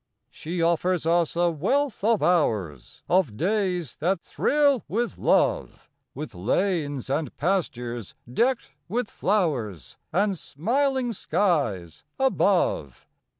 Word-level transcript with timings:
She 0.31 0.63
offers 0.63 1.05
us 1.05 1.35
a 1.35 1.51
wealth 1.51 2.03
of 2.03 2.23
hours, 2.23 3.03
Of 3.07 3.37
days 3.37 3.97
that 3.97 4.19
thrill 4.19 4.83
with 4.87 5.19
love, 5.19 5.91
With 6.15 6.33
lanes 6.33 7.07
and 7.07 7.37
pastures 7.37 8.15
decked 8.33 8.71
with 8.87 9.11
flowers, 9.11 9.97
And 10.11 10.39
smiling 10.39 11.13
skies 11.13 12.03
above. 12.17 13.05